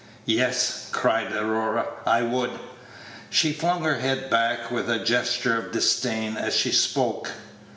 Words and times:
"Yes," 0.25 0.87
cried 0.91 1.31
Aurora, 1.31 1.85
"I 2.07 2.23
would!" 2.23 2.59
she 3.29 3.53
flung 3.53 3.83
her 3.83 3.99
head 3.99 4.31
back 4.31 4.71
with 4.71 4.89
a 4.89 4.97
gesture 5.05 5.59
of 5.59 5.71
disdain 5.71 6.37
as 6.37 6.55
she 6.57 6.71
spoke. 6.71 7.29